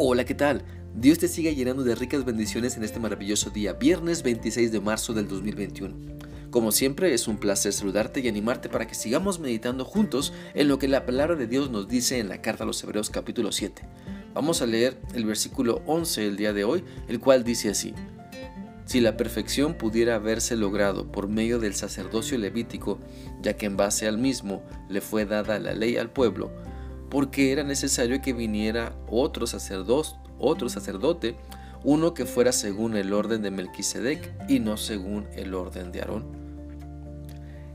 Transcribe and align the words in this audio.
Hola, 0.00 0.24
¿qué 0.24 0.36
tal? 0.36 0.62
Dios 0.94 1.18
te 1.18 1.26
siga 1.26 1.50
llenando 1.50 1.82
de 1.82 1.96
ricas 1.96 2.24
bendiciones 2.24 2.76
en 2.76 2.84
este 2.84 3.00
maravilloso 3.00 3.50
día, 3.50 3.72
viernes 3.72 4.22
26 4.22 4.70
de 4.70 4.80
marzo 4.80 5.12
del 5.12 5.26
2021. 5.26 5.92
Como 6.52 6.70
siempre, 6.70 7.12
es 7.14 7.26
un 7.26 7.36
placer 7.36 7.72
saludarte 7.72 8.20
y 8.20 8.28
animarte 8.28 8.68
para 8.68 8.86
que 8.86 8.94
sigamos 8.94 9.40
meditando 9.40 9.84
juntos 9.84 10.32
en 10.54 10.68
lo 10.68 10.78
que 10.78 10.86
la 10.86 11.04
palabra 11.04 11.34
de 11.34 11.48
Dios 11.48 11.72
nos 11.72 11.88
dice 11.88 12.20
en 12.20 12.28
la 12.28 12.40
carta 12.40 12.62
a 12.62 12.66
los 12.68 12.80
Hebreos 12.84 13.10
capítulo 13.10 13.50
7. 13.50 13.82
Vamos 14.34 14.62
a 14.62 14.66
leer 14.66 15.00
el 15.14 15.24
versículo 15.24 15.82
11 15.86 16.28
el 16.28 16.36
día 16.36 16.52
de 16.52 16.62
hoy, 16.62 16.84
el 17.08 17.18
cual 17.18 17.42
dice 17.42 17.68
así. 17.68 17.92
Si 18.84 19.00
la 19.00 19.16
perfección 19.16 19.74
pudiera 19.74 20.14
haberse 20.14 20.54
logrado 20.54 21.10
por 21.10 21.26
medio 21.26 21.58
del 21.58 21.74
sacerdocio 21.74 22.38
levítico, 22.38 23.00
ya 23.42 23.56
que 23.56 23.66
en 23.66 23.76
base 23.76 24.06
al 24.06 24.18
mismo 24.18 24.62
le 24.88 25.00
fue 25.00 25.24
dada 25.24 25.58
la 25.58 25.74
ley 25.74 25.96
al 25.96 26.10
pueblo, 26.12 26.52
porque 27.10 27.52
era 27.52 27.62
necesario 27.62 28.20
que 28.20 28.32
viniera 28.32 28.94
otro 29.08 29.46
sacerdote, 29.46 30.10
otro 30.38 30.68
sacerdote, 30.68 31.36
uno 31.84 32.14
que 32.14 32.26
fuera 32.26 32.52
según 32.52 32.96
el 32.96 33.12
orden 33.12 33.42
de 33.42 33.50
Melquisedec 33.50 34.32
y 34.48 34.60
no 34.60 34.76
según 34.76 35.26
el 35.34 35.54
orden 35.54 35.92
de 35.92 36.00
Aarón. 36.00 36.48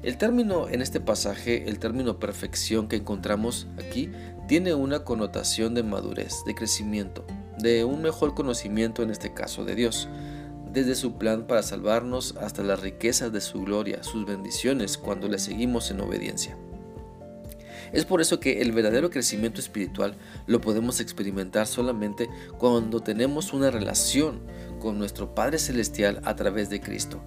El 0.03 0.17
término 0.17 0.67
en 0.67 0.81
este 0.81 0.99
pasaje, 0.99 1.69
el 1.69 1.79
término 1.79 2.19
perfección 2.19 2.89
que 2.89 2.97
encontramos 2.97 3.67
aquí, 3.77 4.11
tiene 4.49 4.73
una 4.73 5.05
connotación 5.05 5.73
de 5.73 5.83
madurez, 5.83 6.43
de 6.45 6.53
crecimiento, 6.53 7.25
de 7.57 7.85
un 7.85 8.01
mejor 8.01 8.35
conocimiento 8.35 9.01
en 9.01 9.11
este 9.11 9.33
caso 9.33 9.63
de 9.63 9.75
Dios, 9.75 10.09
desde 10.73 10.95
su 10.95 11.17
plan 11.17 11.47
para 11.47 11.63
salvarnos 11.63 12.35
hasta 12.41 12.63
las 12.63 12.81
riquezas 12.81 13.31
de 13.31 13.39
su 13.39 13.61
gloria, 13.61 14.03
sus 14.03 14.25
bendiciones 14.25 14.97
cuando 14.97 15.29
le 15.29 15.39
seguimos 15.39 15.89
en 15.91 16.01
obediencia. 16.01 16.57
Es 17.91 18.05
por 18.05 18.21
eso 18.21 18.39
que 18.39 18.61
el 18.61 18.71
verdadero 18.71 19.09
crecimiento 19.09 19.59
espiritual 19.59 20.15
lo 20.47 20.61
podemos 20.61 20.99
experimentar 20.99 21.67
solamente 21.67 22.29
cuando 22.57 23.01
tenemos 23.01 23.53
una 23.53 23.71
relación 23.71 24.41
con 24.79 24.97
nuestro 24.97 25.35
Padre 25.35 25.59
Celestial 25.59 26.21
a 26.23 26.35
través 26.35 26.69
de 26.69 26.81
Cristo, 26.81 27.21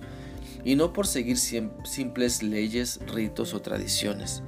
y 0.64 0.74
no 0.74 0.92
por 0.92 1.06
seguir 1.06 1.38
simples 1.38 2.42
leyes, 2.42 3.00
ritos 3.06 3.54
o 3.54 3.62
tradiciones, 3.62 4.42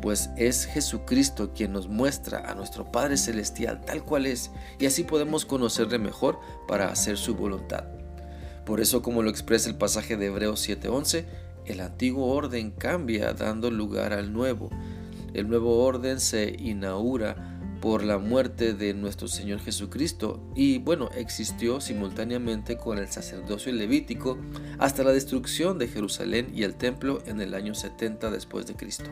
pues 0.00 0.30
es 0.36 0.64
Jesucristo 0.64 1.52
quien 1.54 1.72
nos 1.72 1.88
muestra 1.88 2.50
a 2.50 2.54
nuestro 2.54 2.90
Padre 2.90 3.16
Celestial 3.16 3.80
tal 3.84 4.04
cual 4.04 4.26
es, 4.26 4.50
y 4.78 4.86
así 4.86 5.04
podemos 5.04 5.44
conocerle 5.44 5.98
mejor 5.98 6.38
para 6.66 6.90
hacer 6.90 7.18
su 7.18 7.34
voluntad. 7.34 7.84
Por 8.64 8.80
eso, 8.80 9.02
como 9.02 9.22
lo 9.22 9.30
expresa 9.30 9.68
el 9.68 9.76
pasaje 9.76 10.16
de 10.16 10.26
Hebreos 10.26 10.60
7:11, 10.66 11.24
el 11.66 11.80
antiguo 11.80 12.26
orden 12.34 12.70
cambia 12.70 13.32
dando 13.32 13.70
lugar 13.70 14.12
al 14.12 14.32
nuevo, 14.32 14.70
el 15.34 15.48
nuevo 15.48 15.84
orden 15.84 16.20
se 16.20 16.56
inaugura 16.58 17.58
por 17.80 18.02
la 18.02 18.18
muerte 18.18 18.74
de 18.74 18.92
nuestro 18.94 19.28
Señor 19.28 19.60
Jesucristo 19.60 20.40
y 20.54 20.78
bueno, 20.78 21.10
existió 21.16 21.80
simultáneamente 21.80 22.76
con 22.76 22.98
el 22.98 23.08
sacerdocio 23.08 23.72
levítico 23.72 24.38
hasta 24.78 25.04
la 25.04 25.12
destrucción 25.12 25.78
de 25.78 25.88
Jerusalén 25.88 26.50
y 26.54 26.64
el 26.64 26.74
templo 26.74 27.22
en 27.26 27.40
el 27.40 27.54
año 27.54 27.74
70 27.74 28.30
después 28.30 28.66
de 28.66 28.74
Cristo. 28.74 29.10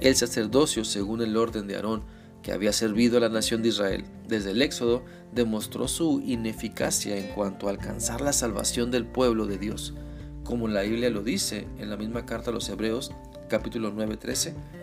El 0.00 0.16
sacerdocio, 0.16 0.84
según 0.84 1.22
el 1.22 1.36
orden 1.36 1.68
de 1.68 1.76
Aarón, 1.76 2.02
que 2.42 2.50
había 2.50 2.72
servido 2.72 3.18
a 3.18 3.20
la 3.20 3.28
nación 3.28 3.62
de 3.62 3.68
Israel 3.68 4.04
desde 4.26 4.50
el 4.50 4.62
Éxodo, 4.62 5.04
demostró 5.32 5.86
su 5.86 6.20
ineficacia 6.20 7.16
en 7.16 7.28
cuanto 7.28 7.68
a 7.68 7.70
alcanzar 7.70 8.20
la 8.20 8.32
salvación 8.32 8.90
del 8.90 9.06
pueblo 9.06 9.46
de 9.46 9.58
Dios, 9.58 9.94
como 10.42 10.66
la 10.66 10.82
Biblia 10.82 11.10
lo 11.10 11.22
dice 11.22 11.68
en 11.78 11.88
la 11.88 11.96
misma 11.96 12.26
carta 12.26 12.50
a 12.50 12.52
los 12.52 12.68
Hebreos, 12.68 13.12
capítulo 13.48 13.92
9:13 13.92 14.81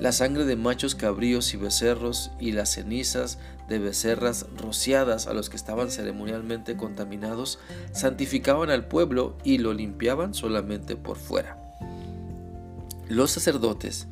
la 0.00 0.12
sangre 0.12 0.46
de 0.46 0.56
machos 0.56 0.94
cabríos 0.94 1.52
y 1.52 1.58
becerros 1.58 2.30
y 2.40 2.52
las 2.52 2.70
cenizas 2.70 3.38
de 3.68 3.78
becerras 3.78 4.46
rociadas 4.56 5.26
a 5.26 5.34
los 5.34 5.50
que 5.50 5.56
estaban 5.56 5.90
ceremonialmente 5.90 6.76
contaminados 6.76 7.58
santificaban 7.92 8.70
al 8.70 8.88
pueblo 8.88 9.36
y 9.44 9.58
lo 9.58 9.74
limpiaban 9.74 10.32
solamente 10.32 10.96
por 10.96 11.18
fuera. 11.18 11.58
Los 13.08 13.32
sacerdotes 13.32 14.06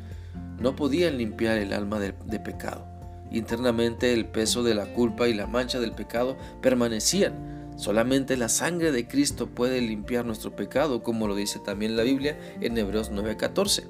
no 0.60 0.76
podían 0.76 1.16
limpiar 1.16 1.56
el 1.56 1.72
alma 1.72 1.98
de, 2.00 2.12
pecado. 2.12 2.86
Internamente 3.30 4.12
el 4.12 4.26
peso 4.26 4.62
de 4.62 4.74
la 4.74 4.92
culpa 4.92 5.28
y 5.28 5.34
la 5.34 5.46
mancha 5.46 5.80
del 5.80 5.92
pecado 5.92 6.36
permanecían. 6.60 7.72
Solamente 7.76 8.36
la 8.36 8.48
sangre 8.48 8.92
de 8.92 9.06
Cristo 9.06 9.46
puede 9.46 9.80
limpiar 9.80 10.26
nuestro 10.26 10.54
pecado, 10.54 11.02
como 11.02 11.28
lo 11.28 11.36
dice 11.36 11.60
también 11.60 11.96
la 11.96 12.02
Biblia 12.02 12.36
en 12.60 12.76
Hebreos 12.76 13.10
9:14. 13.12 13.84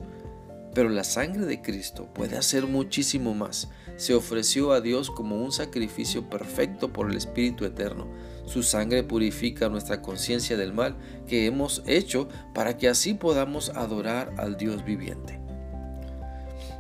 Pero 0.75 0.89
la 0.89 1.05
sangre 1.05 1.47
de 1.47 1.61
Cristo 1.61 2.09
puede 2.13 2.37
hacer 2.37 2.67
muchísimo 2.67 3.35
más. 3.35 3.69
Se 3.97 4.15
ofreció 4.15 4.73
a 4.73 4.81
Dios 4.81 5.11
como 5.11 5.43
un 5.43 5.51
sacrificio 5.51 6.29
perfecto 6.29 6.93
por 6.93 7.11
el 7.11 7.17
Espíritu 7.17 7.65
Eterno. 7.65 8.07
Su 8.45 8.63
sangre 8.63 9.03
purifica 9.03 9.69
nuestra 9.69 10.03
conciencia 10.03 10.57
del 10.57 10.73
mal 10.73 10.97
que 11.27 11.47
hemos 11.47 11.83
hecho 11.87 12.29
para 12.55 12.77
que 12.77 12.89
así 12.89 13.15
podamos 13.15 13.71
adorar 13.71 14.33
al 14.37 14.57
Dios 14.57 14.85
viviente. 14.85 15.41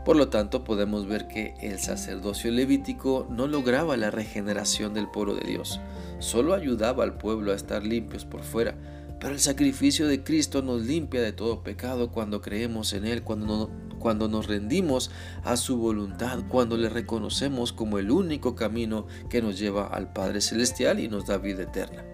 Por 0.09 0.16
lo 0.16 0.31
tanto, 0.31 0.65
podemos 0.65 1.06
ver 1.06 1.28
que 1.28 1.55
el 1.60 1.78
sacerdocio 1.78 2.50
levítico 2.50 3.26
no 3.28 3.47
lograba 3.47 3.94
la 3.99 4.10
regeneración 4.10 4.94
del 4.94 5.10
pueblo 5.10 5.34
de 5.34 5.47
Dios, 5.47 5.81
solo 6.19 6.55
ayudaba 6.55 7.05
al 7.05 7.19
pueblo 7.19 7.53
a 7.53 7.55
estar 7.55 7.84
limpios 7.84 8.25
por 8.25 8.43
fuera, 8.43 8.75
pero 9.21 9.34
el 9.34 9.41
sacrificio 9.41 10.06
de 10.06 10.23
Cristo 10.23 10.62
nos 10.62 10.83
limpia 10.83 11.21
de 11.21 11.33
todo 11.33 11.62
pecado 11.62 12.11
cuando 12.11 12.41
creemos 12.41 12.93
en 12.93 13.05
Él, 13.05 13.23
cuando, 13.23 13.71
cuando 13.99 14.29
nos 14.29 14.47
rendimos 14.47 15.11
a 15.45 15.56
su 15.56 15.77
voluntad, 15.77 16.45
cuando 16.49 16.77
le 16.77 16.89
reconocemos 16.89 17.73
como 17.73 17.99
el 17.99 18.11
único 18.11 18.55
camino 18.55 19.06
que 19.29 19.43
nos 19.43 19.59
lleva 19.59 19.87
al 19.89 20.12
Padre 20.12 20.41
Celestial 20.41 21.01
y 21.01 21.09
nos 21.09 21.27
da 21.27 21.39
vida 21.39 21.65
eterna. 21.65 22.05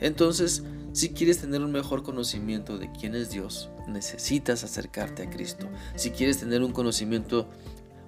Entonces, 0.00 0.62
si 0.92 1.10
quieres 1.10 1.38
tener 1.38 1.60
un 1.62 1.72
mejor 1.72 2.02
conocimiento 2.02 2.78
de 2.78 2.90
quién 2.92 3.14
es 3.14 3.30
Dios, 3.30 3.68
necesitas 3.88 4.64
acercarte 4.64 5.24
a 5.24 5.30
Cristo. 5.30 5.68
Si 5.94 6.10
quieres 6.10 6.38
tener 6.38 6.62
un 6.62 6.72
conocimiento 6.72 7.50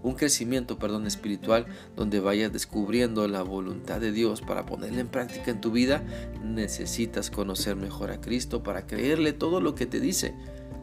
un 0.03 0.14
crecimiento, 0.14 0.78
perdón, 0.78 1.06
espiritual 1.06 1.66
donde 1.97 2.20
vayas 2.20 2.53
descubriendo 2.53 3.26
la 3.28 3.42
voluntad 3.42 4.00
de 4.00 4.12
Dios 4.12 4.41
para 4.41 4.66
ponerla 4.66 5.00
en 5.00 5.09
práctica 5.09 5.50
en 5.50 5.60
tu 5.60 5.70
vida, 5.70 6.03
necesitas 6.42 7.31
conocer 7.31 7.76
mejor 7.76 8.10
a 8.10 8.20
Cristo 8.20 8.62
para 8.62 8.87
creerle 8.87 9.32
todo 9.32 9.60
lo 9.60 9.75
que 9.75 9.87
te 9.87 10.00
dice. 10.00 10.34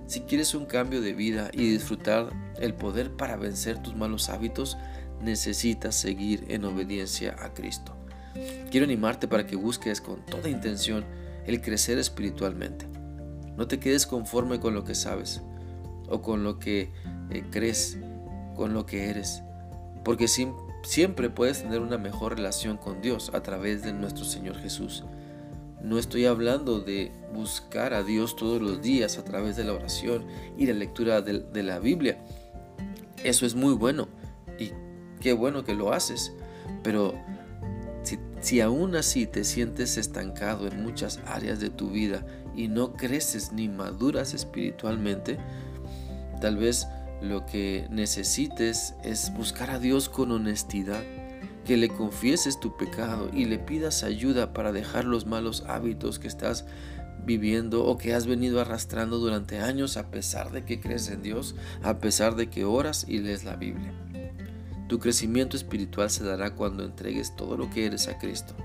Si 0.07 0.21
quieres 0.21 0.53
un 0.53 0.65
cambio 0.65 1.01
de 1.01 1.13
vida 1.13 1.49
y 1.51 1.69
disfrutar 1.69 2.29
el 2.59 2.73
poder 2.73 3.11
para 3.11 3.37
vencer 3.37 3.81
tus 3.81 3.95
malos 3.95 4.29
hábitos, 4.29 4.77
necesitas 5.21 5.95
seguir 5.95 6.45
en 6.49 6.65
obediencia 6.65 7.35
a 7.39 7.53
Cristo. 7.53 7.95
Quiero 8.69 8.85
animarte 8.85 9.27
para 9.27 9.47
que 9.47 9.55
busques 9.55 10.01
con 10.01 10.25
toda 10.25 10.49
intención 10.49 11.05
el 11.45 11.61
crecer 11.61 11.97
espiritualmente. 11.97 12.85
No 13.57 13.67
te 13.67 13.79
quedes 13.79 14.05
conforme 14.05 14.59
con 14.59 14.73
lo 14.73 14.83
que 14.83 14.95
sabes 14.95 15.41
o 16.07 16.21
con 16.21 16.43
lo 16.43 16.59
que 16.59 16.91
eh, 17.31 17.43
crees, 17.49 17.97
con 18.55 18.73
lo 18.73 18.85
que 18.85 19.09
eres, 19.09 19.43
porque 20.03 20.27
siempre 20.27 21.29
puedes 21.29 21.61
tener 21.61 21.81
una 21.81 21.97
mejor 21.97 22.35
relación 22.35 22.77
con 22.77 23.01
Dios 23.01 23.31
a 23.33 23.41
través 23.41 23.83
de 23.83 23.93
nuestro 23.93 24.25
Señor 24.25 24.57
Jesús. 24.57 25.03
No 25.85 25.99
estoy 25.99 26.25
hablando 26.25 26.79
de 26.79 27.11
buscar 27.31 27.93
a 27.93 28.01
Dios 28.01 28.35
todos 28.35 28.59
los 28.59 28.81
días 28.81 29.19
a 29.19 29.23
través 29.23 29.55
de 29.55 29.63
la 29.63 29.73
oración 29.73 30.25
y 30.57 30.65
la 30.65 30.73
lectura 30.73 31.21
de, 31.21 31.63
la 31.63 31.77
Biblia. 31.77 32.17
Eso 33.23 33.45
es 33.45 33.53
muy 33.53 33.75
bueno 33.75 34.07
y 34.57 34.71
qué 35.21 35.33
bueno 35.33 35.63
que 35.63 35.75
lo 35.75 35.93
haces. 35.93 36.33
Pero 36.81 37.13
si, 38.01 38.17
si 38.41 38.61
aún 38.61 38.95
así 38.95 39.27
te 39.27 39.43
sientes 39.43 39.97
estancado 39.97 40.67
en 40.67 40.81
muchas 40.81 41.19
áreas 41.27 41.59
de 41.59 41.69
tu 41.69 41.91
vida 41.91 42.25
y 42.55 42.67
no 42.67 42.93
creces 42.93 43.51
ni 43.51 43.69
maduras 43.69 44.33
espiritualmente, 44.33 45.37
tal 46.41 46.57
vez 46.57 46.87
lo 47.21 47.45
que 47.45 47.87
necesites 47.89 48.95
es 49.03 49.33
buscar 49.33 49.71
a 49.71 49.79
Dios 49.79 50.09
con 50.09 50.31
honestidad 50.31 51.03
que 51.65 51.77
le 51.77 51.89
confieses 51.89 52.59
tu 52.59 52.77
pecado 52.77 53.29
y 53.33 53.45
le 53.45 53.57
pidas 53.57 54.03
ayuda 54.03 54.53
para 54.53 54.71
dejar 54.71 55.05
los 55.05 55.25
malos 55.25 55.63
hábitos 55.67 56.19
que 56.19 56.27
estás 56.27 56.65
viviendo 57.25 57.85
o 57.85 57.97
que 57.97 58.13
has 58.13 58.27
venido 58.27 58.61
arrastrando 58.61 59.17
durante 59.17 59.59
años 59.59 59.97
a 59.97 60.11
pesar 60.11 60.51
de 60.51 60.63
que 60.63 60.79
crees 60.79 61.09
en 61.09 61.23
Dios, 61.23 61.55
a 61.81 61.97
pesar 61.97 62.35
de 62.35 62.49
que 62.49 62.65
oras 62.65 63.05
y 63.07 63.17
lees 63.17 63.43
la 63.43 63.55
Biblia. 63.55 63.93
Tu 64.87 64.99
crecimiento 64.99 65.57
espiritual 65.57 66.11
se 66.11 66.23
dará 66.23 66.53
cuando 66.53 66.83
entregues 66.83 67.35
todo 67.35 67.57
lo 67.57 67.71
que 67.71 67.87
eres 67.87 68.07
a 68.07 68.19
Cristo, 68.19 68.55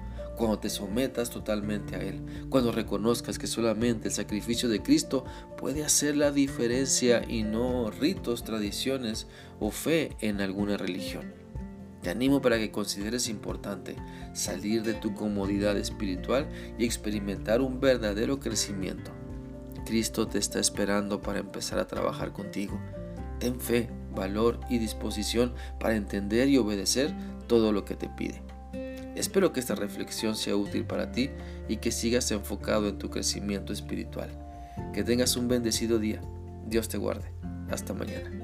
cuando 0.41 0.59
te 0.59 0.71
sometas 0.71 1.29
totalmente 1.29 1.97
a 1.97 1.99
Él, 2.01 2.23
cuando 2.49 2.73
reconozcas 2.73 3.39
que 3.39 3.47
solamente 3.47 4.09
el 4.09 4.15
sacrificio 4.15 4.71
de 4.71 4.83
Cristo 4.83 5.27
puede 5.59 5.85
hacer 5.85 6.17
la 6.17 6.33
diferencia 6.33 7.23
y 7.29 7.43
no 7.43 7.91
ritos, 7.91 8.43
tradiciones 8.43 9.27
o 9.61 9.71
fe 9.71 10.17
en 10.21 10.41
alguna 10.41 10.79
religión. 10.79 11.35
Te 12.01 12.09
animo 12.09 12.41
para 12.41 12.57
que 12.57 12.71
consideres 12.71 13.29
importante 13.29 13.97
salir 14.33 14.83
de 14.83 14.95
tu 14.95 15.13
comodidad 15.13 15.77
espiritual 15.77 16.49
y 16.79 16.87
experimentar 16.87 17.61
un 17.61 17.79
verdadero 17.79 18.41
crecimiento. 18.41 19.11
Cristo 19.85 20.27
te 20.27 20.39
está 20.39 20.59
esperando 20.59 21.21
para 21.21 21.41
empezar 21.41 21.79
a 21.79 21.87
trabajar 21.87 22.33
contigo. 22.33 22.81
Ten 23.41 23.61
fe, 23.61 23.91
valor 24.15 24.59
y 24.71 24.79
disposición 24.79 25.53
para 25.79 25.97
entender 25.97 26.49
y 26.49 26.57
obedecer 26.57 27.15
todo 27.47 27.73
lo 27.73 27.85
que 27.85 27.95
te 27.95 28.09
pide. 28.09 28.50
Espero 29.21 29.53
que 29.53 29.61
esta 29.61 29.75
reflexión 29.75 30.35
sea 30.35 30.57
útil 30.57 30.87
para 30.87 31.13
ti 31.13 31.29
y 31.69 31.77
que 31.77 31.93
sigas 31.93 32.31
enfocado 32.31 32.89
en 32.89 32.97
tu 32.97 33.11
crecimiento 33.11 33.71
espiritual. 33.71 34.31
Que 34.95 35.05
tengas 35.05 35.37
un 35.37 35.47
bendecido 35.47 35.99
día. 35.99 36.23
Dios 36.67 36.89
te 36.89 36.97
guarde. 36.97 37.31
Hasta 37.69 37.93
mañana. 37.93 38.40